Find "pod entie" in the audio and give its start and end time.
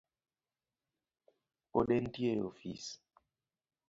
1.71-2.31